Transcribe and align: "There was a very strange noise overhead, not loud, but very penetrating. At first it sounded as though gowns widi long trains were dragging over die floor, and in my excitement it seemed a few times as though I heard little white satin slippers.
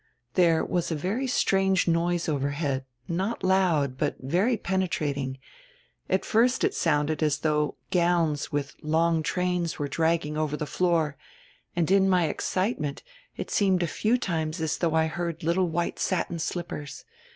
"There 0.33 0.65
was 0.65 0.89
a 0.89 0.95
very 0.95 1.27
strange 1.27 1.87
noise 1.87 2.27
overhead, 2.27 2.85
not 3.07 3.43
loud, 3.43 3.99
but 3.99 4.15
very 4.19 4.57
penetrating. 4.57 5.37
At 6.09 6.25
first 6.25 6.63
it 6.63 6.73
sounded 6.73 7.21
as 7.21 7.37
though 7.41 7.75
gowns 7.91 8.47
widi 8.47 8.73
long 8.81 9.21
trains 9.21 9.77
were 9.77 9.87
dragging 9.87 10.37
over 10.37 10.57
die 10.57 10.65
floor, 10.65 11.17
and 11.75 11.91
in 11.91 12.09
my 12.09 12.27
excitement 12.29 13.03
it 13.37 13.51
seemed 13.51 13.83
a 13.83 13.97
few 14.01 14.17
times 14.17 14.59
as 14.59 14.79
though 14.79 14.95
I 14.95 15.05
heard 15.05 15.43
little 15.43 15.69
white 15.69 15.99
satin 15.99 16.39
slippers. 16.39 17.05